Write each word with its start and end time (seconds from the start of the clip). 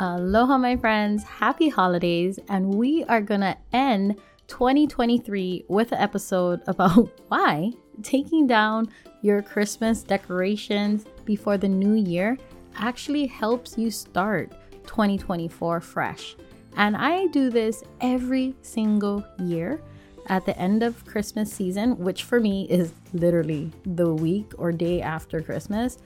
Aloha, 0.00 0.58
my 0.58 0.76
friends. 0.76 1.22
Happy 1.22 1.68
holidays. 1.68 2.40
And 2.48 2.74
we 2.74 3.04
are 3.04 3.20
going 3.20 3.42
to 3.42 3.56
end 3.72 4.20
2023 4.48 5.66
with 5.68 5.92
an 5.92 5.98
episode 5.98 6.62
about 6.66 7.08
why 7.28 7.70
taking 8.02 8.48
down 8.48 8.88
your 9.22 9.40
Christmas 9.40 10.02
decorations 10.02 11.04
before 11.24 11.56
the 11.56 11.68
new 11.68 11.94
year 11.94 12.36
actually 12.74 13.26
helps 13.26 13.78
you 13.78 13.88
start 13.88 14.50
2024 14.84 15.80
fresh. 15.80 16.34
And 16.76 16.96
I 16.96 17.28
do 17.28 17.48
this 17.48 17.84
every 18.00 18.56
single 18.62 19.24
year 19.38 19.80
at 20.26 20.44
the 20.44 20.58
end 20.58 20.82
of 20.82 21.06
Christmas 21.06 21.52
season, 21.52 21.96
which 21.98 22.24
for 22.24 22.40
me 22.40 22.66
is 22.68 22.92
literally 23.12 23.70
the 23.86 24.12
week 24.12 24.50
or 24.58 24.72
day 24.72 25.00
after 25.00 25.40
Christmas. 25.40 25.98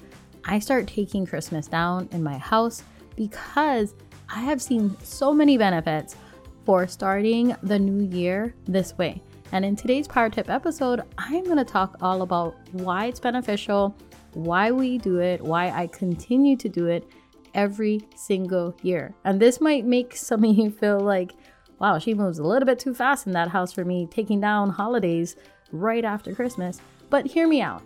I 0.45 0.59
start 0.59 0.87
taking 0.87 1.25
Christmas 1.25 1.67
down 1.69 2.11
in 2.13 2.23
my 2.23 2.37
house 2.37 2.83
because 3.19 3.95
I 4.29 4.43
have 4.43 4.63
seen 4.63 4.97
so 5.03 5.35
many 5.35 5.59
benefits 5.59 6.15
for 6.65 6.87
starting 6.87 7.57
the 7.65 7.79
new 7.79 8.07
year 8.17 8.55
this 8.67 8.97
way. 8.97 9.21
And 9.51 9.65
in 9.65 9.75
today's 9.75 10.07
Power 10.07 10.31
Tip 10.31 10.49
episode, 10.49 11.03
I'm 11.19 11.43
going 11.43 11.57
to 11.57 11.65
talk 11.65 11.97
all 12.01 12.23
about 12.23 12.55
why 12.71 13.07
it's 13.07 13.19
beneficial, 13.19 13.97
why 14.35 14.71
we 14.71 14.99
do 14.99 15.19
it, 15.19 15.43
why 15.43 15.71
I 15.71 15.89
continue 15.89 16.57
to 16.59 16.69
do 16.69 16.87
it 16.87 17.09
every 17.55 18.01
single 18.15 18.77
year. 18.83 19.13
And 19.25 19.41
this 19.41 19.61
might 19.61 19.85
make 19.85 20.15
some 20.15 20.45
of 20.45 20.57
you 20.57 20.71
feel 20.71 21.01
like, 21.01 21.33
wow, 21.81 21.99
she 21.99 22.15
moves 22.15 22.39
a 22.39 22.45
little 22.45 22.67
bit 22.67 22.79
too 22.79 22.95
fast 22.95 23.27
in 23.27 23.33
that 23.33 23.49
house 23.49 23.73
for 23.73 23.85
me, 23.85 24.07
taking 24.13 24.41
down 24.41 24.71
holidays 24.71 25.35
right 25.73 26.05
after 26.05 26.35
Christmas. 26.35 26.81
But 27.11 27.27
hear 27.27 27.49
me 27.49 27.63
out. 27.63 27.83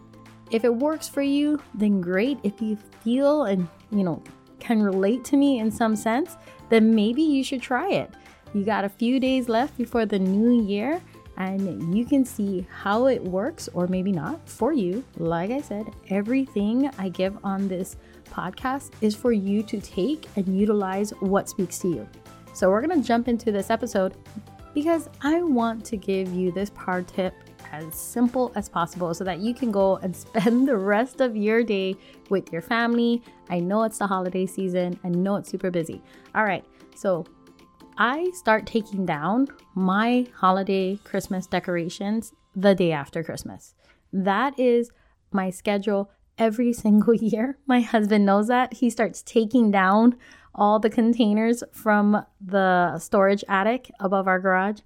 If 0.50 0.64
it 0.64 0.74
works 0.74 1.08
for 1.08 1.22
you, 1.22 1.62
then 1.72 2.02
great. 2.02 2.38
If 2.42 2.60
you 2.60 2.76
feel 3.02 3.44
and, 3.44 3.66
you 3.90 4.04
know, 4.04 4.22
can 4.62 4.80
relate 4.82 5.24
to 5.24 5.36
me 5.36 5.58
in 5.58 5.70
some 5.70 5.96
sense, 5.96 6.36
then 6.68 6.94
maybe 6.94 7.22
you 7.22 7.42
should 7.42 7.60
try 7.60 7.90
it. 7.90 8.10
You 8.54 8.64
got 8.64 8.84
a 8.84 8.88
few 8.88 9.18
days 9.18 9.48
left 9.48 9.76
before 9.76 10.06
the 10.06 10.18
new 10.18 10.62
year 10.62 11.00
and 11.36 11.96
you 11.96 12.04
can 12.04 12.24
see 12.24 12.66
how 12.70 13.06
it 13.06 13.22
works 13.22 13.68
or 13.74 13.86
maybe 13.86 14.12
not 14.12 14.48
for 14.48 14.72
you. 14.72 15.02
Like 15.16 15.50
I 15.50 15.60
said, 15.60 15.86
everything 16.10 16.90
I 16.98 17.08
give 17.08 17.36
on 17.42 17.66
this 17.66 17.96
podcast 18.30 18.92
is 19.00 19.16
for 19.16 19.32
you 19.32 19.62
to 19.64 19.80
take 19.80 20.28
and 20.36 20.58
utilize 20.58 21.10
what 21.20 21.48
speaks 21.48 21.78
to 21.80 21.88
you. 21.88 22.08
So, 22.54 22.70
we're 22.70 22.82
to 22.86 23.00
jump 23.00 23.28
into 23.28 23.50
this 23.50 23.70
episode 23.70 24.14
because 24.74 25.08
I 25.22 25.42
want 25.42 25.84
to 25.86 25.96
give 25.96 26.32
you 26.32 26.52
this 26.52 26.70
power 26.70 27.02
tip 27.02 27.34
as 27.72 27.94
simple 27.94 28.52
as 28.54 28.68
possible 28.68 29.14
so 29.14 29.24
that 29.24 29.40
you 29.40 29.54
can 29.54 29.72
go 29.72 29.96
and 29.96 30.14
spend 30.24 30.68
the 30.68 30.76
rest 30.76 31.20
of 31.20 31.36
your 31.36 31.64
day 31.64 31.96
with 32.28 32.52
your 32.52 32.62
family. 32.62 33.22
I 33.48 33.58
know 33.58 33.82
it's 33.82 33.98
the 33.98 34.06
holiday 34.06 34.46
season, 34.46 34.98
I 35.02 35.08
know 35.08 35.36
it's 35.36 35.50
super 35.50 35.70
busy. 35.70 36.00
All 36.34 36.44
right, 36.44 36.64
so 36.94 37.24
I 37.98 38.30
start 38.34 38.66
taking 38.66 39.04
down 39.04 39.48
my 39.74 40.26
holiday 40.34 40.96
Christmas 41.04 41.46
decorations 41.46 42.32
the 42.54 42.74
day 42.74 42.92
after 42.92 43.22
Christmas. 43.22 43.74
That 44.12 44.58
is 44.58 44.90
my 45.30 45.50
schedule 45.50 46.10
every 46.38 46.72
single 46.84 47.14
year. 47.14 47.58
My 47.66 47.80
husband 47.80 48.26
knows 48.26 48.48
that. 48.48 48.74
He 48.74 48.90
starts 48.90 49.22
taking 49.22 49.70
down 49.70 50.16
all 50.54 50.78
the 50.78 50.90
containers 50.90 51.64
from 51.72 52.24
the 52.40 52.98
storage 52.98 53.42
attic 53.48 53.90
above 54.00 54.28
our 54.28 54.38
garage 54.38 54.80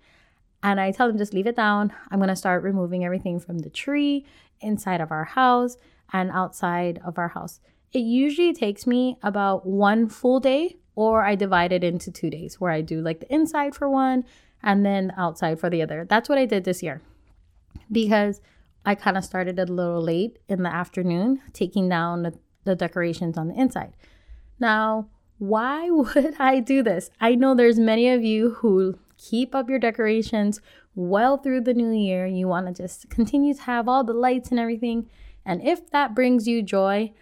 and 0.67 0.81
I 0.81 0.91
tell 0.91 1.07
them 1.07 1.17
just 1.17 1.33
leave 1.33 1.47
it 1.47 1.55
down. 1.55 1.93
I'm 2.11 2.19
going 2.19 2.29
to 2.29 2.35
start 2.35 2.65
removing 2.65 3.05
everything 3.05 3.39
from 3.39 3.61
the 3.61 3.71
tree, 3.71 4.27
inside 4.61 5.01
of 5.01 5.13
our 5.13 5.23
house, 5.23 5.77
and 6.13 6.29
outside 6.33 7.01
of 7.05 7.19
our 7.19 7.29
house. 7.29 7.61
It 7.93 8.01
usually 8.01 8.53
takes 8.53 8.85
me 8.85 9.17
about 9.23 9.65
one 9.65 10.09
full 10.09 10.41
day, 10.41 10.77
or 10.97 11.25
I 11.25 11.37
divide 11.37 11.71
it 11.71 11.85
into 11.85 12.11
two 12.11 12.31
days 12.31 12.61
where 12.61 12.73
I 12.73 12.81
do 12.81 13.01
like 13.01 13.21
the 13.21 13.33
inside 13.33 13.77
for 13.77 13.89
one 13.89 14.25
and 14.61 14.85
then 14.85 15.13
outside 15.17 15.61
for 15.61 15.71
the 15.71 15.83
other. 15.83 16.05
That's 16.05 16.29
what 16.29 16.37
I 16.37 16.47
did 16.47 16.65
this 16.65 16.83
year 16.83 17.01
because 17.93 18.41
I 18.85 18.97
kind 18.97 19.17
of 19.17 19.25
started 19.25 19.61
a 19.61 19.67
little 19.67 20.03
late 20.03 20.41
in 20.49 20.65
the 20.65 20.75
afternoon, 20.75 21.43
taking 21.53 21.89
down 21.89 22.23
the, 22.25 22.37
the 22.65 22.75
decorations 22.75 23.39
on 23.39 23.47
the 23.47 23.55
inside. 23.55 23.93
Now, 24.59 25.11
why 25.39 25.91
would 25.91 26.35
I 26.41 26.59
do 26.59 26.83
this? 26.83 27.09
I 27.21 27.37
know 27.37 27.55
there's 27.55 27.79
many 27.79 28.09
of 28.09 28.25
you 28.25 28.55
who 28.55 28.99
keep 29.19 29.55
up 29.55 29.69
your 29.69 29.79
decorations 29.79 30.61
well 30.95 31.37
through 31.37 31.63
the 31.63 31.75
new 31.75 31.93
year. 31.93 32.27
You 32.27 32.49
want 32.49 32.67
to 32.67 32.83
just 32.83 33.09
continue 33.11 33.55
to 33.55 33.63
have 33.63 33.89
all 33.89 34.05
the 34.05 34.13
lights 34.13 34.51
and 34.51 34.61
everything. 34.61 35.09
And 35.45 35.63
if 35.63 35.91
that 35.91 36.15
brings 36.15 36.49
you 36.49 36.63
joy, 36.63 37.13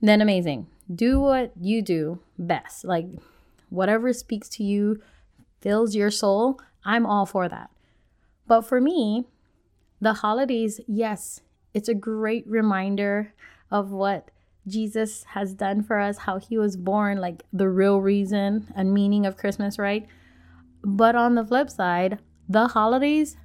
then 0.00 0.20
amazing. 0.20 0.66
Do 0.92 1.20
what 1.20 1.52
you 1.60 1.80
do 1.80 2.20
best. 2.38 2.84
Like 2.84 3.06
whatever 3.70 4.12
speaks 4.12 4.48
to 4.50 4.64
you, 4.64 5.00
fills 5.60 5.94
your 5.94 6.10
soul, 6.10 6.60
I'm 6.84 7.06
all 7.06 7.24
for 7.24 7.48
that. 7.48 7.70
But 8.46 8.62
for 8.62 8.80
me, 8.80 9.24
the 10.00 10.14
holidays, 10.14 10.80
yes, 10.86 11.40
it's 11.72 11.88
a 11.88 11.94
great 11.94 12.46
reminder 12.46 13.32
of 13.70 13.90
what 13.90 14.30
Jesus 14.66 15.24
has 15.28 15.54
done 15.54 15.82
for 15.82 15.98
us, 15.98 16.18
how 16.18 16.38
he 16.38 16.58
was 16.58 16.76
born, 16.76 17.18
like 17.18 17.44
the 17.52 17.68
real 17.68 18.00
reason 18.00 18.72
and 18.76 18.92
meaning 18.92 19.24
of 19.24 19.36
Christmas, 19.36 19.78
right? 19.78 20.06
But 20.82 21.14
on 21.14 21.34
the 21.34 21.44
flip 21.44 21.70
side, 21.70 22.18
the 22.48 22.68
holidays 22.68 23.36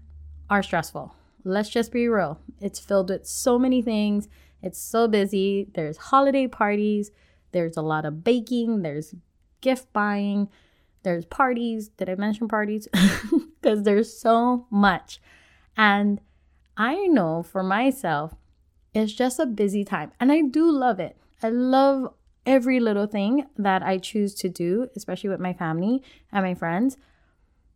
are 0.49 0.63
stressful. 0.63 1.13
Let's 1.43 1.69
just 1.69 1.91
be 1.91 2.07
real. 2.07 2.39
It's 2.59 2.79
filled 2.79 3.09
with 3.09 3.27
so 3.27 3.59
many 3.59 3.81
things. 3.81 4.27
It's 4.61 4.79
so 4.79 5.07
busy. 5.07 5.69
There's 5.73 5.97
holiday 5.97 6.47
parties, 6.47 7.11
there's 7.51 7.77
a 7.77 7.81
lot 7.81 8.05
of 8.05 8.23
baking, 8.23 8.81
there's 8.81 9.13
gift 9.61 9.91
buying, 9.93 10.49
there's 11.03 11.25
parties. 11.25 11.89
Did 11.89 12.09
I 12.09 12.15
mention 12.15 12.47
parties? 12.47 12.87
Because 13.61 13.83
there's 13.83 14.17
so 14.17 14.65
much. 14.69 15.19
And 15.75 16.21
I 16.77 17.07
know 17.07 17.43
for 17.43 17.63
myself, 17.63 18.35
it's 18.93 19.11
just 19.11 19.39
a 19.39 19.45
busy 19.45 19.83
time. 19.83 20.11
And 20.19 20.31
I 20.31 20.41
do 20.41 20.71
love 20.71 20.99
it. 20.99 21.17
I 21.43 21.49
love 21.49 22.13
every 22.45 22.79
little 22.79 23.07
thing 23.07 23.45
that 23.57 23.83
I 23.83 23.97
choose 23.97 24.33
to 24.35 24.49
do, 24.49 24.87
especially 24.95 25.29
with 25.29 25.39
my 25.39 25.53
family 25.53 26.01
and 26.31 26.45
my 26.45 26.53
friends 26.53 26.97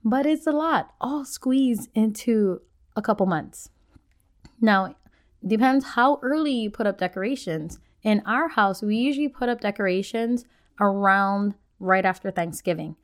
but 0.04 0.26
it's 0.26 0.48
a 0.48 0.52
lot 0.52 0.94
all 1.00 1.26
squeezed 1.26 1.90
into 1.94 2.62
a 2.96 3.02
couple 3.02 3.26
months. 3.26 3.70
Now, 4.60 4.96
depends 5.46 5.86
how 5.86 6.20
early 6.22 6.52
you 6.52 6.70
put 6.70 6.88
up 6.88 6.98
decorations. 6.98 7.80
In 8.04 8.22
our 8.26 8.50
house, 8.50 8.82
we 8.82 8.96
usually 8.96 9.30
put 9.30 9.50
up 9.50 9.62
decorations 9.62 10.46
around 10.80 11.56
right 11.80 12.06
after 12.06 12.32
Thanksgiving. 12.32 12.96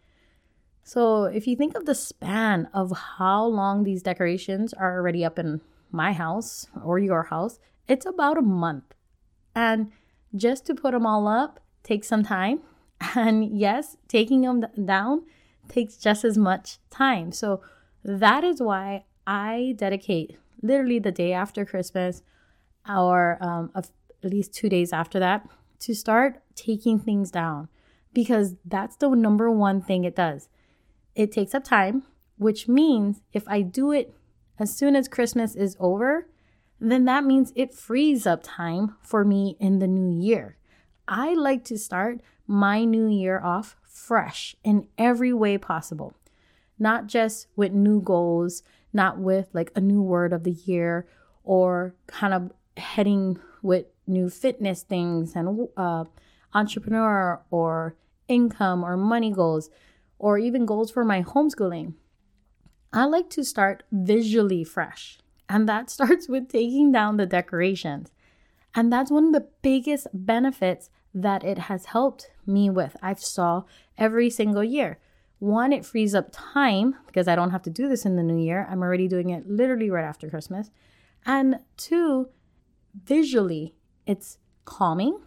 So, 0.84 1.26
if 1.26 1.48
you 1.48 1.56
think 1.56 1.76
of 1.76 1.86
the 1.86 1.96
span 1.96 2.70
of 2.74 2.98
how 3.18 3.46
long 3.46 3.84
these 3.84 4.02
decorations 4.02 4.74
are 4.74 4.98
already 4.98 5.26
up 5.26 5.38
in 5.38 5.62
my 5.92 6.14
house 6.14 6.68
or 6.84 6.98
your 6.98 7.24
house, 7.24 7.60
it's 7.88 8.06
about 8.06 8.38
a 8.38 8.42
month. 8.42 8.94
And 9.54 9.92
just 10.36 10.66
to 10.68 10.76
put 10.76 10.92
them 10.92 11.06
all 11.06 11.28
up 11.28 11.60
takes 11.84 12.08
some 12.08 12.24
time. 12.24 12.62
And 13.16 13.56
yes, 13.56 13.96
taking 14.08 14.42
them 14.42 14.66
down 14.86 15.22
takes 15.70 15.98
just 15.98 16.24
as 16.24 16.38
much 16.38 16.78
time. 16.90 17.32
So 17.32 17.62
that 18.04 18.44
is 18.44 18.62
why 18.62 19.06
I 19.26 19.76
dedicate 19.78 20.38
literally 20.62 21.00
the 21.00 21.12
day 21.12 21.34
after 21.34 21.66
Christmas 21.66 22.24
or 22.88 23.38
um, 23.42 23.72
at 23.76 23.90
least 24.24 24.54
two 24.54 24.70
days 24.70 24.94
after 24.94 25.20
that 25.20 25.48
to 25.80 25.94
start 25.94 26.42
taking 26.56 27.00
things 27.00 27.32
down 27.32 27.70
because 28.14 28.56
that's 28.66 28.96
the 28.96 29.10
number 29.10 29.52
one 29.52 29.82
thing 29.82 30.04
it 30.04 30.16
does. 30.16 30.50
It 31.16 31.32
takes 31.32 31.54
up 31.54 31.64
time, 31.64 32.04
which 32.38 32.68
means 32.68 33.22
if 33.34 33.48
I 33.48 33.62
do 33.62 33.92
it 33.92 34.14
as 34.60 34.76
soon 34.76 34.96
as 34.96 35.08
Christmas 35.08 35.56
is 35.56 35.76
over, 35.80 36.28
then 36.80 37.06
that 37.06 37.24
means 37.24 37.52
it 37.56 37.74
frees 37.74 38.26
up 38.26 38.42
time 38.44 38.96
for 39.02 39.24
me 39.24 39.56
in 39.60 39.80
the 39.80 39.88
new 39.88 40.20
year. 40.20 40.58
I 41.08 41.34
like 41.34 41.64
to 41.66 41.78
start 41.78 42.22
my 42.46 42.84
new 42.84 43.08
year 43.08 43.42
off 43.42 43.76
fresh 43.98 44.56
in 44.64 44.88
every 44.98 45.34
way 45.34 45.58
possible, 45.58 46.14
not 46.78 47.08
just 47.08 47.48
with 47.56 47.72
new 47.72 48.00
goals, 48.00 48.64
not 48.94 49.18
with 49.18 49.50
like 49.54 49.72
a 49.76 49.82
new 49.82 50.02
word 50.02 50.32
of 50.32 50.44
the 50.44 50.52
year 50.52 51.08
or 51.44 51.96
kind 52.06 52.34
of 52.34 52.52
heading 52.78 53.40
with 53.62 53.86
new 54.06 54.30
fitness 54.30 54.84
things 54.84 55.36
and 55.36 55.68
uh, 55.76 56.06
entrepreneur 56.54 57.42
or 57.50 57.96
income 58.28 58.84
or 58.84 58.96
money 58.96 59.32
goals 59.32 59.70
or 60.20 60.38
even 60.38 60.66
goals 60.66 60.92
for 60.92 61.04
my 61.04 61.24
homeschooling. 61.24 61.94
I 62.94 63.06
like 63.06 63.30
to 63.32 63.44
start 63.44 63.84
visually 63.92 64.64
fresh, 64.64 65.20
and 65.50 65.68
that 65.68 65.90
starts 65.96 66.28
with 66.30 66.50
taking 66.50 66.92
down 66.92 67.18
the 67.18 67.26
decorations. 67.26 68.12
And 68.76 68.94
that's 68.94 69.12
one 69.12 69.28
of 69.28 69.34
the 69.34 69.48
biggest 69.62 70.08
benefits 70.14 70.90
that 71.22 71.44
it 71.44 71.58
has 71.58 71.86
helped 71.86 72.30
me 72.46 72.70
with. 72.70 72.96
I've 73.02 73.20
saw 73.20 73.64
every 73.98 74.30
single 74.30 74.64
year. 74.64 75.00
One, 75.40 75.74
it 75.74 75.86
frees 75.86 76.16
up 76.16 76.30
time 76.32 76.96
because 77.08 77.28
I 77.28 77.36
don't 77.36 77.52
have 77.52 77.64
to 77.64 77.70
do 77.70 77.90
this 77.90 78.06
in 78.06 78.16
the 78.16 78.24
new 78.24 78.38
year. 78.38 78.68
I'm 78.70 78.82
already 78.82 79.08
doing 79.08 79.30
it 79.30 79.50
literally 79.50 79.90
right 79.90 80.06
after 80.06 80.30
Christmas. 80.30 80.70
And 81.26 81.60
two, 81.76 82.30
visually, 83.04 83.76
it's 84.06 84.38
calming 84.66 85.20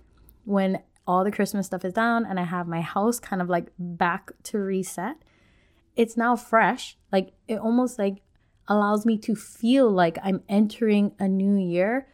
when 0.44 0.82
all 1.06 1.24
the 1.24 1.32
Christmas 1.32 1.66
stuff 1.66 1.84
is 1.84 1.92
down 1.92 2.24
and 2.24 2.38
I 2.38 2.44
have 2.44 2.68
my 2.68 2.80
house 2.80 3.18
kind 3.18 3.42
of 3.42 3.48
like 3.48 3.70
back 3.78 4.30
to 4.44 4.58
reset, 4.58 5.16
it's 5.96 6.16
now 6.16 6.36
fresh. 6.36 6.96
Like 7.10 7.32
it 7.48 7.58
almost 7.58 7.98
like 7.98 8.22
allows 8.68 9.04
me 9.04 9.18
to 9.18 9.34
feel 9.34 9.90
like 9.90 10.18
I'm 10.22 10.42
entering 10.48 11.12
a 11.18 11.26
new 11.26 11.56
year 11.56 12.06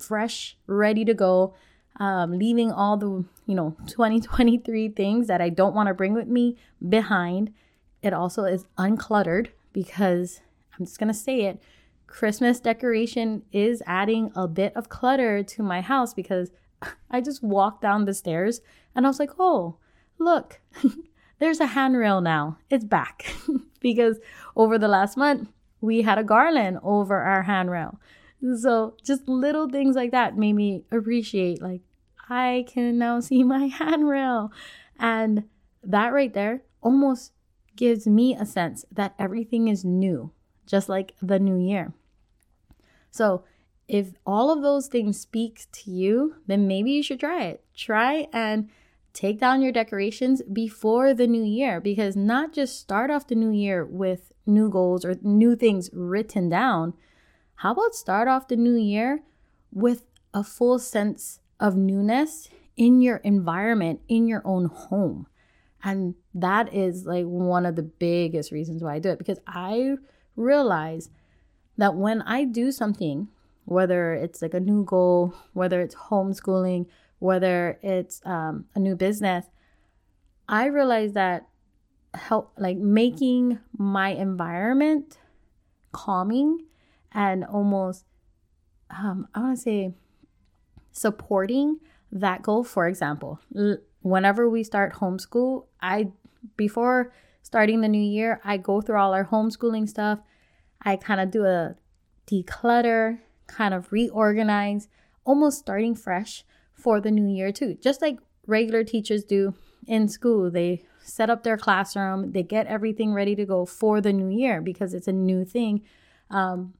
fresh, 0.00 0.56
ready 0.66 1.04
to 1.04 1.14
go, 1.14 1.54
um, 1.98 2.38
leaving 2.38 2.70
all 2.70 2.96
the, 2.96 3.24
you 3.46 3.54
know, 3.54 3.76
2023 3.86 4.90
things 4.90 5.26
that 5.26 5.40
I 5.40 5.48
don't 5.48 5.74
want 5.74 5.88
to 5.88 5.94
bring 5.94 6.14
with 6.14 6.28
me 6.28 6.56
behind. 6.88 7.52
It 8.02 8.12
also 8.12 8.44
is 8.44 8.66
uncluttered 8.76 9.48
because 9.72 10.40
I'm 10.78 10.86
just 10.86 10.98
going 10.98 11.08
to 11.08 11.14
say 11.14 11.42
it 11.42 11.60
Christmas 12.08 12.58
decoration 12.58 13.42
is 13.52 13.82
adding 13.86 14.32
a 14.34 14.48
bit 14.48 14.74
of 14.74 14.88
clutter 14.88 15.42
to 15.42 15.62
my 15.62 15.80
house 15.80 16.14
because 16.14 16.50
I 17.10 17.20
just 17.20 17.42
walked 17.42 17.82
down 17.82 18.04
the 18.04 18.14
stairs 18.14 18.60
and 18.94 19.06
I 19.06 19.10
was 19.10 19.20
like, 19.20 19.32
oh, 19.38 19.76
look, 20.18 20.60
there's 21.38 21.60
a 21.60 21.66
handrail 21.66 22.20
now. 22.20 22.58
It's 22.70 22.84
back 22.84 23.34
because 23.80 24.18
over 24.56 24.78
the 24.78 24.88
last 24.88 25.16
month, 25.16 25.50
we 25.80 26.02
had 26.02 26.18
a 26.18 26.24
garland 26.24 26.78
over 26.82 27.20
our 27.20 27.42
handrail. 27.42 28.00
So 28.56 28.96
just 29.04 29.28
little 29.28 29.68
things 29.68 29.94
like 29.94 30.10
that 30.12 30.36
made 30.36 30.54
me 30.54 30.84
appreciate, 30.90 31.60
like, 31.62 31.82
I 32.28 32.64
can 32.68 32.98
now 32.98 33.20
see 33.28 33.42
my 33.42 33.66
handrail. 33.66 34.52
And 34.98 35.44
that 35.82 36.12
right 36.12 36.32
there 36.32 36.62
almost 36.82 37.32
gives 37.76 38.06
me 38.06 38.34
a 38.34 38.44
sense 38.44 38.84
that 38.90 39.14
everything 39.18 39.68
is 39.68 39.84
new, 39.84 40.32
just 40.66 40.88
like 40.88 41.14
the 41.22 41.38
new 41.38 41.56
year. 41.56 41.92
So, 43.10 43.44
if 43.86 44.10
all 44.26 44.50
of 44.50 44.62
those 44.62 44.86
things 44.86 45.18
speak 45.18 45.64
to 45.72 45.90
you, 45.90 46.34
then 46.46 46.68
maybe 46.68 46.90
you 46.90 47.02
should 47.02 47.20
try 47.20 47.44
it. 47.44 47.64
Try 47.74 48.28
and 48.34 48.68
take 49.14 49.40
down 49.40 49.62
your 49.62 49.72
decorations 49.72 50.42
before 50.52 51.14
the 51.14 51.26
new 51.26 51.42
year 51.42 51.80
because 51.80 52.14
not 52.14 52.52
just 52.52 52.78
start 52.78 53.10
off 53.10 53.26
the 53.26 53.34
new 53.34 53.50
year 53.50 53.86
with 53.86 54.32
new 54.44 54.68
goals 54.68 55.06
or 55.06 55.16
new 55.22 55.56
things 55.56 55.88
written 55.92 56.50
down. 56.50 56.92
How 57.56 57.72
about 57.72 57.94
start 57.94 58.28
off 58.28 58.48
the 58.48 58.56
new 58.56 58.76
year 58.76 59.22
with 59.72 60.04
a 60.34 60.44
full 60.44 60.78
sense 60.78 61.40
of 61.60 61.76
newness 61.76 62.48
in 62.76 63.00
your 63.00 63.16
environment, 63.18 64.00
in 64.08 64.26
your 64.26 64.42
own 64.44 64.66
home? 64.66 65.26
And 65.82 66.14
that 66.34 66.74
is 66.74 67.06
like 67.06 67.24
one 67.24 67.64
of 67.64 67.76
the 67.76 67.82
biggest 67.82 68.50
reasons 68.50 68.82
why 68.82 68.94
I 68.94 68.98
do 68.98 69.10
it 69.10 69.18
because 69.18 69.38
I 69.46 69.96
realize 70.36 71.10
that 71.76 71.94
when 71.94 72.22
I 72.22 72.44
do 72.44 72.72
something, 72.72 73.28
whether 73.64 74.14
it's 74.14 74.42
like 74.42 74.54
a 74.54 74.60
new 74.60 74.84
goal, 74.84 75.34
whether 75.52 75.80
it's 75.80 75.94
homeschooling, 75.94 76.86
whether 77.18 77.78
it's 77.82 78.20
um, 78.24 78.64
a 78.74 78.80
new 78.80 78.96
business, 78.96 79.46
I 80.48 80.66
realize 80.66 81.12
that 81.12 81.46
help 82.14 82.52
like 82.58 82.78
making 82.78 83.58
my 83.76 84.10
environment 84.10 85.18
calming 85.92 86.64
and 87.12 87.44
almost 87.44 88.04
um, 88.90 89.28
I 89.34 89.40
want 89.40 89.56
to 89.56 89.62
say 89.62 89.94
supporting 90.98 91.78
that 92.12 92.42
goal. 92.42 92.64
For 92.64 92.86
example, 92.86 93.40
whenever 94.02 94.48
we 94.48 94.62
start 94.64 94.94
homeschool, 94.94 95.66
I 95.80 96.12
before 96.56 97.12
starting 97.42 97.80
the 97.80 97.88
new 97.88 98.02
year, 98.02 98.40
I 98.44 98.56
go 98.56 98.80
through 98.80 98.98
all 98.98 99.14
our 99.14 99.26
homeschooling 99.26 99.88
stuff 99.88 100.20
I 100.82 100.96
kind 100.96 101.20
of 101.20 101.30
do 101.30 101.44
a 101.44 101.74
declutter, 102.26 103.18
kind 103.46 103.74
of 103.74 103.90
reorganize, 103.92 104.88
almost 105.24 105.58
starting 105.58 105.94
fresh 105.94 106.44
for 106.72 107.00
the 107.00 107.10
new 107.10 107.26
year 107.26 107.52
too. 107.52 107.76
Just 107.80 108.00
like 108.02 108.18
regular 108.46 108.84
teachers 108.84 109.24
do 109.24 109.54
in 109.86 110.08
school, 110.08 110.50
they 110.50 110.84
set 111.02 111.30
up 111.30 111.42
their 111.42 111.56
classroom, 111.56 112.32
they 112.32 112.42
get 112.42 112.66
everything 112.66 113.12
ready 113.12 113.34
to 113.34 113.44
go 113.44 113.64
for 113.64 114.00
the 114.00 114.12
new 114.12 114.28
year 114.28 114.60
because 114.60 114.94
it's 114.94 115.08
a 115.08 115.12
new 115.12 115.44
thing. 115.44 115.82
Um, 116.30 116.74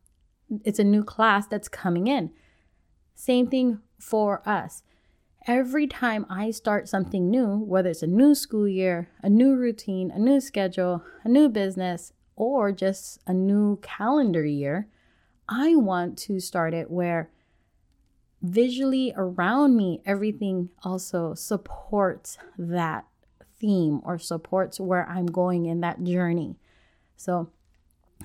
it's 0.65 0.79
a 0.79 0.85
new 0.85 1.03
class 1.03 1.47
that's 1.47 1.69
coming 1.69 2.07
in. 2.07 2.31
Same 3.15 3.49
thing 3.49 3.81
for 3.99 4.43
us. 4.47 4.83
Every 5.47 5.87
time 5.87 6.27
I 6.29 6.51
start 6.51 6.89
something 6.89 7.31
new, 7.31 7.57
whether 7.57 7.91
it's 7.91 8.03
a 8.03 8.07
new 8.07 8.35
school 8.35 8.69
year, 8.69 9.09
a 9.23 9.31
new 9.31 9.55
routine, 9.55 10.11
a 10.11 10.19
new 10.19 10.41
schedule, 10.41 11.03
a 11.25 11.29
new 11.29 11.49
business, 11.49 12.13
or 12.37 12.71
just 12.71 13.21
a 13.27 13.33
new 13.33 13.79
calendar 13.83 14.45
year, 14.45 14.89
I 15.49 15.75
want 15.75 16.19
to 16.19 16.41
start 16.41 16.75
it 16.75 16.91
where 16.91 17.31
visually 18.43 19.13
around 19.17 19.77
me, 19.77 20.03
everything 20.05 20.69
also 20.83 21.35
supports 21.35 22.39
that 22.59 23.07
theme 23.59 24.01
or 24.05 24.19
supports 24.19 24.79
where 24.79 25.09
I'm 25.09 25.27
going 25.27 25.67
in 25.67 25.81
that 25.81 26.05
journey. 26.05 26.57
So, 27.17 27.51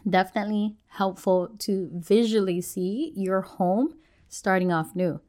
definitely 0.08 0.76
helpful 0.88 1.50
to 1.60 1.90
visually 1.94 2.62
see 2.62 3.14
your 3.16 3.42
home 3.42 3.96
starting 4.28 4.72
off 4.72 4.96
new. 4.96 5.22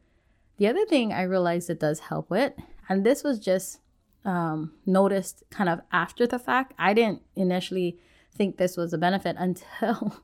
The 0.57 0.67
other 0.67 0.85
thing 0.85 1.11
I 1.11 1.23
realized 1.23 1.69
it 1.69 1.79
does 1.79 1.99
help 1.99 2.29
with, 2.29 2.53
and 2.87 3.05
this 3.05 3.23
was 3.23 3.39
just 3.39 3.79
um, 4.23 4.71
noticed 4.85 5.43
kind 5.49 5.69
of 5.69 5.81
after 5.91 6.25
the 6.25 6.39
fact, 6.39 6.73
I 6.77 6.93
didn't 6.93 7.21
initially 7.35 7.99
think 8.33 8.57
this 8.57 8.77
was 8.77 8.93
a 8.93 8.97
benefit 8.97 9.35
until 9.39 10.23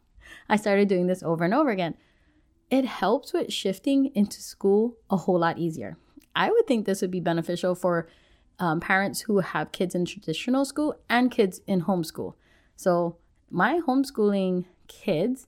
I 0.50 0.56
started 0.56 0.88
doing 0.88 1.07
this 1.07 1.24
over 1.24 1.44
and 1.44 1.54
over 1.54 1.69
again. 1.69 1.95
It 2.69 2.86
helps 2.86 3.33
with 3.33 3.51
shifting 3.51 4.12
into 4.16 4.42
school 4.42 4.95
a 5.10 5.18
whole 5.18 5.39
lot 5.39 5.57
easier. 5.57 5.98
I 6.33 6.50
would 6.50 6.68
think 6.68 6.86
this 6.86 7.01
would 7.01 7.12
be 7.12 7.19
beneficial 7.19 7.75
for 7.75 8.07
um, 8.60 8.80
parents 8.80 9.22
who 9.22 9.39
have 9.39 9.74
kids 9.74 9.95
in 9.95 10.06
traditional 10.06 10.63
school 10.63 10.95
and 11.10 11.30
kids 11.30 11.60
in 11.68 11.81
homeschool. 11.81 12.36
So, 12.78 13.18
my 13.50 13.81
homeschooling 13.86 14.66
kids, 14.88 15.48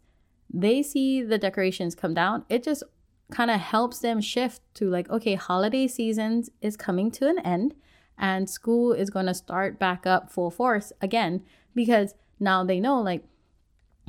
they 0.53 0.83
see 0.83 1.23
the 1.23 1.37
decorations 1.37 1.95
come 1.95 2.13
down. 2.13 2.43
It 2.49 2.63
just 2.63 2.83
kind 3.31 3.49
of 3.49 3.59
helps 3.59 3.99
them 3.99 4.21
shift 4.21 4.61
to 4.75 4.89
like, 4.89 5.09
okay, 5.09 5.35
holiday 5.35 5.87
seasons 5.87 6.49
is 6.61 6.77
coming 6.77 7.11
to 7.11 7.27
an 7.27 7.39
end 7.39 7.73
and 8.17 8.49
school 8.49 8.93
is 8.93 9.09
going 9.09 9.25
to 9.25 9.33
start 9.33 9.79
back 9.79 10.05
up 10.05 10.31
full 10.31 10.51
force 10.51 10.93
again 11.01 11.43
because 11.75 12.15
now 12.39 12.63
they 12.63 12.79
know 12.79 13.01
like 13.01 13.23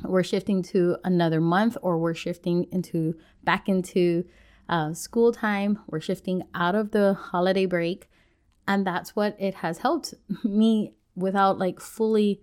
we're 0.03 0.23
shifting 0.23 0.61
to 0.61 0.97
another 1.03 1.39
month 1.41 1.77
or 1.81 1.97
we're 1.97 2.13
shifting 2.13 2.67
into 2.71 3.15
back 3.43 3.67
into 3.67 4.25
uh, 4.67 4.93
school 4.93 5.31
time 5.31 5.79
we're 5.87 6.01
shifting 6.01 6.43
out 6.53 6.75
of 6.75 6.91
the 6.91 7.13
holiday 7.13 7.65
break 7.65 8.09
and 8.67 8.85
that's 8.85 9.15
what 9.15 9.35
it 9.39 9.55
has 9.55 9.79
helped 9.79 10.13
me 10.43 10.93
without 11.15 11.57
like 11.57 11.79
fully 11.79 12.41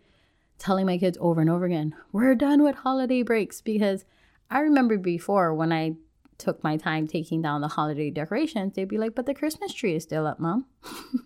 telling 0.59 0.87
my 0.87 0.97
kids 0.97 1.19
over 1.21 1.41
and 1.41 1.51
over 1.51 1.65
again 1.65 1.95
we're 2.13 2.35
done 2.35 2.63
with 2.63 2.77
holiday 2.77 3.23
breaks 3.23 3.61
because 3.61 4.05
i 4.51 4.61
remember 4.61 4.97
before 4.97 5.53
when 5.55 5.73
i 5.73 5.95
took 6.43 6.63
my 6.63 6.77
time 6.77 7.07
taking 7.07 7.41
down 7.41 7.61
the 7.61 7.69
holiday 7.69 8.11
decorations 8.11 8.75
they'd 8.75 8.89
be 8.89 8.99
like 8.99 9.15
but 9.15 9.27
the 9.27 9.35
christmas 9.35 9.73
tree 9.73 9.95
is 9.95 10.03
still 10.03 10.27
up 10.27 10.41
mom 10.41 10.67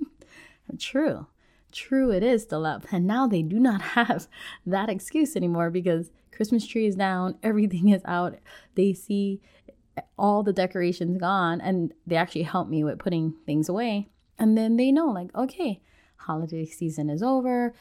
true 0.79 1.27
true 1.77 2.11
it 2.11 2.23
is 2.23 2.43
still 2.43 2.67
up. 2.67 2.87
And 2.91 3.07
now 3.07 3.27
they 3.27 3.43
do 3.43 3.59
not 3.61 3.81
have 3.97 4.27
that 4.65 4.89
excuse 4.89 5.37
anymore 5.37 5.71
because 5.71 6.11
Christmas 6.33 6.67
tree 6.67 6.87
is 6.87 6.97
down, 6.97 7.39
everything 7.43 7.91
is 7.91 8.03
out. 8.05 8.37
They 8.75 8.93
see 8.93 9.41
all 10.19 10.43
the 10.43 10.53
decorations 10.53 11.19
gone 11.19 11.61
and 11.61 11.93
they 12.07 12.17
actually 12.17 12.43
help 12.43 12.69
me 12.69 12.85
with 12.85 12.99
putting 12.99 13.35
things 13.47 13.69
away. 13.69 14.09
And 14.39 14.57
then 14.57 14.77
they 14.77 14.93
know, 14.93 15.07
like, 15.07 15.35
okay, 15.35 15.81
holiday 16.17 16.67
season 16.67 17.09
is 17.09 17.23
over. 17.23 17.73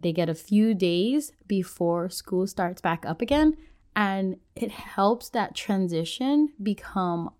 They 0.00 0.12
get 0.12 0.28
a 0.28 0.34
few 0.34 0.74
days 0.74 1.32
before 1.48 2.08
school 2.10 2.46
starts 2.46 2.80
back 2.80 3.04
up 3.06 3.20
again. 3.20 3.56
And 3.96 4.36
it 4.56 4.70
helps 4.70 5.28
that 5.30 5.54
transition 5.54 6.50
become 6.62 7.30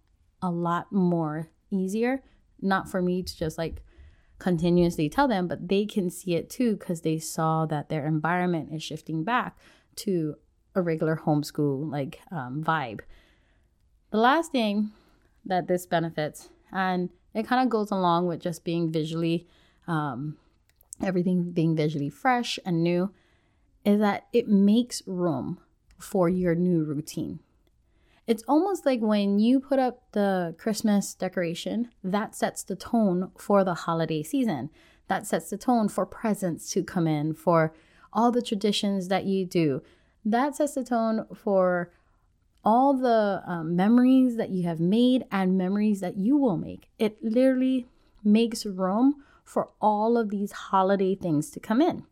a 0.41 0.51
lot 0.51 0.93
more 0.93 1.51
easier. 1.71 2.23
Not 2.61 2.89
for 2.89 3.03
me 3.03 3.23
to 3.23 3.37
just 3.37 3.59
like 3.59 3.83
continuously 4.39 5.09
tell 5.09 5.27
them, 5.29 5.49
but 5.49 5.69
they 5.69 5.87
can 5.87 6.11
see 6.11 6.35
it 6.35 6.51
too 6.51 6.77
because 6.77 7.01
they 7.01 7.19
saw 7.19 7.67
that 7.67 7.89
their 7.89 8.07
environment 8.07 8.71
is 8.73 8.83
shifting 8.83 9.25
back 9.25 9.59
to 9.97 10.37
a 10.75 10.83
regular 10.83 11.17
homeschool 11.25 11.91
like 11.91 12.21
um, 12.31 12.63
vibe. 12.65 13.01
The 14.11 14.19
last 14.19 14.53
thing 14.53 14.91
that 15.45 15.67
this 15.67 15.87
benefits, 15.87 16.49
and 16.73 17.11
it 17.33 17.47
kind 17.47 17.63
of 17.63 17.69
goes 17.69 17.91
along 17.91 18.27
with 18.27 18.41
just 18.41 18.65
being 18.65 18.93
visually, 18.93 19.47
um, 19.87 20.37
everything 21.03 21.53
being 21.53 21.75
visually 21.77 22.11
fresh 22.11 22.59
and 22.65 22.83
new, 22.83 23.13
is 23.85 24.01
that 24.01 24.27
it 24.33 24.49
makes 24.49 25.03
room 25.07 25.59
for 25.99 26.29
your 26.29 26.55
new 26.55 26.85
routine. 26.85 27.41
It's 28.27 28.45
almost 28.49 28.87
like 28.87 29.01
when 29.01 29.39
you 29.39 29.61
put 29.61 29.79
up 29.79 30.03
the 30.13 30.55
Christmas 30.59 31.15
decoration, 31.15 31.91
that 32.03 32.35
sets 32.35 32.63
the 32.63 32.77
tone 32.77 33.31
for 33.37 33.65
the 33.65 33.75
holiday 33.75 34.23
season. 34.23 34.71
That 35.09 35.27
sets 35.27 35.51
the 35.51 35.59
tone 35.59 35.89
for 35.89 36.07
presents 36.07 36.71
to 36.71 36.83
come 36.83 37.07
in, 37.07 37.35
for 37.35 37.75
all 38.13 38.31
the 38.31 38.41
traditions 38.41 39.09
that 39.09 39.25
you 39.25 39.45
do. 39.45 39.83
That 40.25 40.57
sets 40.57 40.75
the 40.75 40.85
tone 40.85 41.27
for 41.35 41.93
all 42.65 42.95
the 42.95 43.43
um, 43.47 43.77
memories 43.77 44.37
that 44.37 44.49
you 44.49 44.63
have 44.63 44.81
made 44.81 45.25
and 45.31 45.59
memories 45.59 46.01
that 46.01 46.17
you 46.17 46.39
will 46.39 46.57
make. 46.57 46.89
It 46.99 47.23
literally 47.23 47.87
makes 48.23 48.65
room 48.65 49.23
for 49.45 49.69
all 49.83 50.17
of 50.17 50.31
these 50.31 50.53
holiday 50.53 51.15
things 51.15 51.51
to 51.51 51.61
come 51.61 51.83
in. 51.83 52.05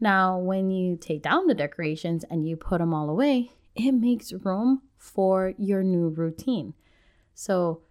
Now, 0.00 0.38
when 0.38 0.70
you 0.70 0.96
take 0.96 1.22
down 1.22 1.46
the 1.46 1.54
decorations 1.54 2.24
and 2.30 2.48
you 2.48 2.56
put 2.56 2.78
them 2.78 2.94
all 2.94 3.10
away, 3.10 3.52
it 3.74 3.92
makes 3.92 4.32
room 4.32 4.82
for 4.96 5.52
your 5.58 5.82
new 5.82 6.08
routine. 6.08 6.74
So, 7.34 7.82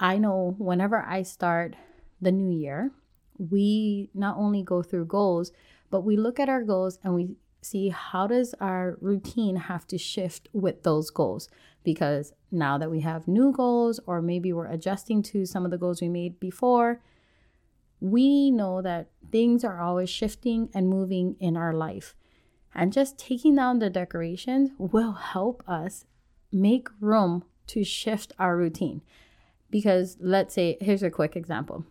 I 0.00 0.18
know 0.18 0.56
whenever 0.58 1.02
I 1.02 1.22
start 1.22 1.76
the 2.20 2.32
new 2.32 2.50
year, 2.50 2.90
we 3.38 4.10
not 4.14 4.36
only 4.36 4.62
go 4.62 4.82
through 4.82 5.06
goals, 5.06 5.52
but 5.90 6.00
we 6.00 6.16
look 6.16 6.40
at 6.40 6.48
our 6.48 6.62
goals 6.62 6.98
and 7.04 7.14
we 7.14 7.36
see 7.60 7.90
how 7.90 8.26
does 8.26 8.54
our 8.60 8.98
routine 9.00 9.56
have 9.56 9.86
to 9.86 9.98
shift 9.98 10.48
with 10.52 10.82
those 10.82 11.10
goals 11.10 11.48
because 11.84 12.32
now 12.50 12.76
that 12.76 12.90
we 12.90 13.00
have 13.00 13.28
new 13.28 13.52
goals 13.52 14.00
or 14.06 14.20
maybe 14.20 14.52
we're 14.52 14.66
adjusting 14.66 15.22
to 15.22 15.46
some 15.46 15.64
of 15.64 15.70
the 15.70 15.78
goals 15.78 16.00
we 16.00 16.08
made 16.08 16.40
before 16.40 17.00
we 18.02 18.50
know 18.50 18.82
that 18.82 19.08
things 19.30 19.64
are 19.64 19.80
always 19.80 20.10
shifting 20.10 20.68
and 20.74 20.88
moving 20.88 21.36
in 21.38 21.56
our 21.56 21.72
life 21.72 22.14
and 22.74 22.92
just 22.92 23.18
taking 23.18 23.54
down 23.54 23.78
the 23.78 23.90
decorations 23.90 24.70
will 24.78 25.12
help 25.12 25.62
us 25.68 26.04
make 26.50 26.88
room 27.00 27.44
to 27.66 27.84
shift 27.84 28.32
our 28.38 28.56
routine 28.56 29.02
because 29.70 30.16
let's 30.20 30.54
say 30.54 30.76
here's 30.80 31.02
a 31.02 31.10
quick 31.10 31.36
example 31.36 31.84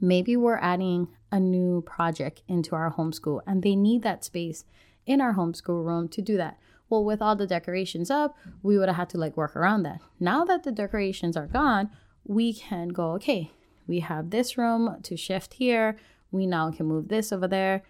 maybe 0.00 0.36
we're 0.36 0.58
adding 0.58 1.08
a 1.30 1.38
new 1.38 1.82
project 1.82 2.42
into 2.48 2.74
our 2.74 2.94
homeschool 2.94 3.40
and 3.46 3.62
they 3.62 3.76
need 3.76 4.02
that 4.02 4.24
space 4.24 4.64
in 5.04 5.20
our 5.20 5.34
homeschool 5.34 5.84
room 5.84 6.08
to 6.08 6.22
do 6.22 6.36
that. 6.36 6.58
Well, 6.88 7.04
with 7.04 7.20
all 7.20 7.36
the 7.36 7.46
decorations 7.46 8.10
up, 8.10 8.36
we 8.62 8.78
would 8.78 8.88
have 8.88 8.96
had 8.96 9.10
to 9.10 9.18
like 9.18 9.36
work 9.36 9.56
around 9.56 9.82
that. 9.84 10.00
Now 10.20 10.44
that 10.44 10.62
the 10.62 10.72
decorations 10.72 11.36
are 11.36 11.46
gone, 11.46 11.90
we 12.24 12.52
can 12.52 12.88
go, 12.88 13.12
okay, 13.12 13.50
we 13.86 14.00
have 14.00 14.30
this 14.30 14.58
room 14.58 14.98
to 15.02 15.16
shift 15.16 15.54
here. 15.54 15.96
We 16.30 16.46
now 16.46 16.70
can 16.70 16.86
move 16.86 17.08
this 17.08 17.32
over 17.32 17.48
there 17.48 17.82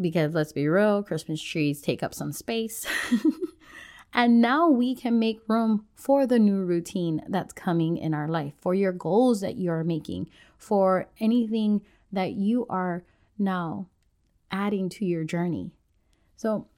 because 0.00 0.34
let's 0.34 0.52
be 0.52 0.68
real, 0.68 1.02
Christmas 1.02 1.42
trees 1.42 1.80
take 1.80 2.02
up 2.02 2.14
some 2.14 2.32
space. 2.32 2.86
and 4.14 4.40
now 4.40 4.68
we 4.68 4.94
can 4.94 5.18
make 5.18 5.40
room 5.48 5.86
for 5.94 6.26
the 6.26 6.38
new 6.38 6.64
routine 6.64 7.22
that's 7.28 7.52
coming 7.52 7.96
in 7.96 8.14
our 8.14 8.28
life, 8.28 8.54
for 8.60 8.74
your 8.74 8.92
goals 8.92 9.40
that 9.40 9.58
you're 9.58 9.84
making, 9.84 10.28
for 10.56 11.08
anything 11.18 11.82
that 12.12 12.32
you 12.32 12.66
are 12.68 13.04
now 13.38 13.88
adding 14.50 14.88
to 14.88 15.04
your 15.04 15.24
journey. 15.24 15.72
So 16.36 16.68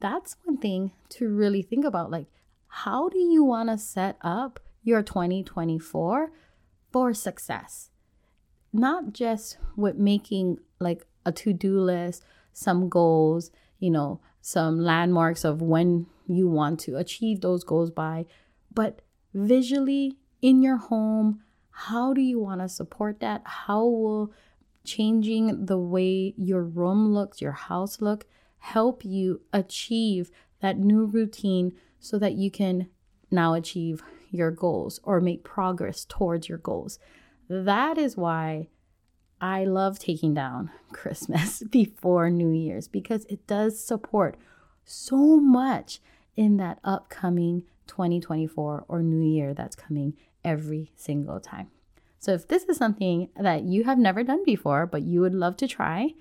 that's 0.00 0.36
one 0.44 0.58
thing 0.58 0.92
to 1.10 1.28
really 1.28 1.62
think 1.62 1.84
about. 1.84 2.10
Like, 2.10 2.26
how 2.66 3.08
do 3.08 3.18
you 3.18 3.44
want 3.44 3.68
to 3.68 3.78
set 3.78 4.16
up 4.20 4.58
your 4.82 5.02
2024 5.02 6.30
for 6.94 7.12
success? 7.12 7.90
Not 8.72 9.12
just 9.12 9.58
with 9.74 9.96
making 9.96 10.58
like 10.78 11.04
a 11.26 11.32
to 11.32 11.52
do 11.52 11.80
list, 11.80 12.22
some 12.52 12.88
goals, 12.88 13.50
you 13.80 13.90
know, 13.90 14.20
some 14.40 14.78
landmarks 14.78 15.42
of 15.42 15.60
when 15.60 16.06
you 16.28 16.46
want 16.46 16.78
to 16.80 16.96
achieve 16.96 17.40
those 17.40 17.64
goals 17.64 17.90
by, 17.90 18.26
but 18.72 19.02
visually 19.34 20.18
in 20.40 20.62
your 20.62 20.76
home, 20.76 21.40
how 21.72 22.14
do 22.14 22.20
you 22.20 22.38
want 22.38 22.60
to 22.60 22.68
support 22.68 23.18
that? 23.18 23.42
How 23.44 23.84
will 23.84 24.32
changing 24.84 25.66
the 25.66 25.78
way 25.78 26.32
your 26.36 26.62
room 26.62 27.12
looks, 27.12 27.42
your 27.42 27.58
house 27.70 28.00
look, 28.00 28.24
help 28.58 29.04
you 29.04 29.40
achieve 29.52 30.30
that 30.60 30.78
new 30.78 31.06
routine 31.06 31.72
so 31.98 32.20
that 32.20 32.34
you 32.34 32.52
can 32.52 32.88
now 33.32 33.54
achieve 33.54 34.04
your 34.34 34.50
goals 34.50 35.00
or 35.02 35.20
make 35.20 35.44
progress 35.44 36.04
towards 36.04 36.48
your 36.48 36.58
goals. 36.58 36.98
That 37.48 37.98
is 37.98 38.16
why 38.16 38.68
I 39.40 39.64
love 39.64 39.98
taking 39.98 40.34
down 40.34 40.70
Christmas 40.92 41.62
before 41.70 42.30
New 42.30 42.50
Year's 42.50 42.88
because 42.88 43.24
it 43.26 43.46
does 43.46 43.82
support 43.82 44.36
so 44.84 45.36
much 45.36 46.00
in 46.36 46.56
that 46.58 46.78
upcoming 46.84 47.62
2024 47.86 48.84
or 48.88 49.02
New 49.02 49.24
Year 49.26 49.54
that's 49.54 49.76
coming 49.76 50.14
every 50.44 50.92
single 50.96 51.40
time. 51.40 51.70
So, 52.18 52.32
if 52.32 52.48
this 52.48 52.64
is 52.64 52.78
something 52.78 53.28
that 53.38 53.64
you 53.64 53.84
have 53.84 53.98
never 53.98 54.22
done 54.22 54.44
before, 54.44 54.86
but 54.86 55.02
you 55.02 55.20
would 55.20 55.34
love 55.34 55.58
to 55.58 55.68
try, 55.68 56.14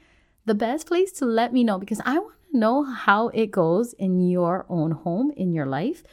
the 0.46 0.54
best 0.54 0.88
place 0.88 1.14
to 1.14 1.26
let 1.26 1.54
me 1.54 1.64
know 1.64 1.80
because 1.80 2.02
I 2.06 2.20
want 2.20 2.36
to 2.52 2.58
know 2.58 2.84
how 2.84 3.30
it 3.30 3.52
goes 3.52 3.94
in 3.94 4.20
your 4.20 4.66
own 4.68 4.92
home, 4.92 5.32
in 5.38 5.54
your 5.54 5.66
life. 5.66 6.04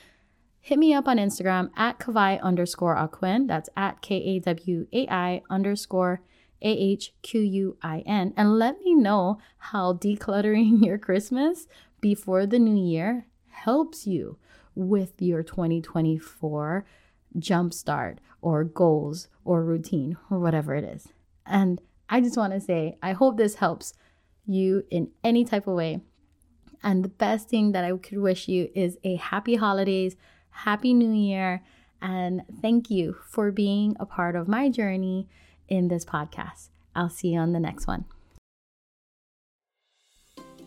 Hit 0.60 0.78
me 0.78 0.92
up 0.92 1.08
on 1.08 1.16
Instagram 1.16 1.70
at 1.76 1.98
Kawai 1.98 2.40
underscore 2.42 2.96
Ahquin. 2.96 3.48
That's 3.48 3.70
at 3.76 4.02
K 4.02 4.16
A 4.16 4.38
W 4.40 4.86
A 4.92 5.08
I 5.08 5.42
underscore 5.48 6.20
A 6.60 6.68
H 6.68 7.14
Q 7.22 7.40
U 7.40 7.76
I 7.82 8.00
N. 8.06 8.34
And 8.36 8.58
let 8.58 8.80
me 8.80 8.94
know 8.94 9.38
how 9.58 9.94
decluttering 9.94 10.84
your 10.84 10.98
Christmas 10.98 11.66
before 12.00 12.46
the 12.46 12.58
new 12.58 12.76
year 12.76 13.26
helps 13.48 14.06
you 14.06 14.38
with 14.74 15.20
your 15.20 15.42
2024 15.42 16.84
jumpstart 17.38 18.18
or 18.42 18.64
goals 18.64 19.28
or 19.44 19.64
routine 19.64 20.16
or 20.30 20.38
whatever 20.38 20.74
it 20.74 20.84
is. 20.84 21.08
And 21.46 21.80
I 22.08 22.20
just 22.20 22.36
want 22.36 22.52
to 22.52 22.60
say, 22.60 22.96
I 23.02 23.12
hope 23.12 23.36
this 23.36 23.56
helps 23.56 23.94
you 24.46 24.84
in 24.90 25.10
any 25.22 25.44
type 25.44 25.66
of 25.66 25.74
way. 25.74 26.00
And 26.82 27.04
the 27.04 27.08
best 27.08 27.48
thing 27.48 27.72
that 27.72 27.84
I 27.84 27.92
could 27.96 28.18
wish 28.18 28.48
you 28.48 28.70
is 28.74 28.98
a 29.04 29.16
happy 29.16 29.56
holidays, 29.56 30.16
happy 30.50 30.94
new 30.94 31.12
year, 31.12 31.62
and 32.00 32.42
thank 32.60 32.90
you 32.90 33.16
for 33.28 33.50
being 33.50 33.96
a 34.00 34.06
part 34.06 34.36
of 34.36 34.48
my 34.48 34.68
journey 34.68 35.28
in 35.68 35.88
this 35.88 36.04
podcast. 36.04 36.68
I'll 36.94 37.08
see 37.08 37.28
you 37.28 37.38
on 37.40 37.52
the 37.52 37.60
next 37.60 37.86
one. 37.86 38.04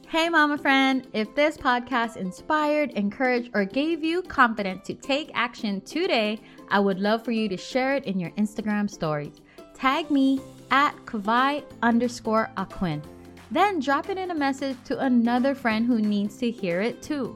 Hey, 0.07 0.29
mama 0.29 0.59
friend, 0.59 1.07
if 1.13 1.33
this 1.33 1.57
podcast 1.57 2.17
inspired, 2.17 2.91
encouraged, 2.91 3.49
or 3.55 3.65
gave 3.65 4.03
you 4.03 4.21
confidence 4.21 4.85
to 4.85 4.93
take 4.93 5.31
action 5.33 5.81
today, 5.81 6.39
I 6.69 6.79
would 6.79 6.99
love 6.99 7.25
for 7.25 7.31
you 7.31 7.49
to 7.49 7.57
share 7.57 7.95
it 7.95 8.05
in 8.05 8.19
your 8.19 8.29
Instagram 8.31 8.87
stories. 8.87 9.41
Tag 9.73 10.11
me 10.11 10.39
at 10.69 10.95
Kawai 11.05 11.63
underscore 11.81 12.51
Ahquin. 12.57 13.01
Then 13.49 13.79
drop 13.79 14.09
it 14.09 14.19
in 14.19 14.29
a 14.29 14.35
message 14.35 14.77
to 14.85 14.99
another 14.99 15.55
friend 15.55 15.85
who 15.85 15.99
needs 15.99 16.37
to 16.37 16.51
hear 16.51 16.79
it 16.81 17.01
too. 17.01 17.35